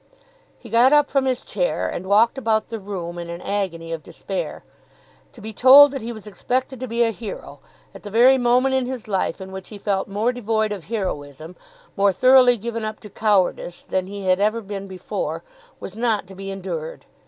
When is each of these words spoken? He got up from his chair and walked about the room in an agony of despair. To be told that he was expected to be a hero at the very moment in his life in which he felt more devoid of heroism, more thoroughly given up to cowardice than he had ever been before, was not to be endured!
He 0.57 0.71
got 0.71 0.91
up 0.91 1.11
from 1.11 1.25
his 1.25 1.45
chair 1.45 1.87
and 1.87 2.07
walked 2.07 2.35
about 2.39 2.69
the 2.69 2.79
room 2.79 3.19
in 3.19 3.29
an 3.29 3.39
agony 3.39 3.91
of 3.91 4.01
despair. 4.01 4.63
To 5.33 5.41
be 5.41 5.53
told 5.53 5.91
that 5.91 6.01
he 6.01 6.11
was 6.11 6.25
expected 6.25 6.79
to 6.79 6.87
be 6.87 7.03
a 7.03 7.11
hero 7.11 7.59
at 7.93 8.01
the 8.01 8.09
very 8.09 8.39
moment 8.39 8.73
in 8.73 8.87
his 8.87 9.07
life 9.07 9.39
in 9.39 9.51
which 9.51 9.69
he 9.69 9.77
felt 9.77 10.07
more 10.07 10.31
devoid 10.31 10.71
of 10.71 10.85
heroism, 10.85 11.55
more 11.95 12.11
thoroughly 12.11 12.57
given 12.57 12.83
up 12.83 12.99
to 13.01 13.11
cowardice 13.11 13.83
than 13.83 14.07
he 14.07 14.25
had 14.25 14.39
ever 14.39 14.61
been 14.61 14.87
before, 14.87 15.43
was 15.79 15.95
not 15.95 16.25
to 16.25 16.33
be 16.33 16.49
endured! 16.49 17.05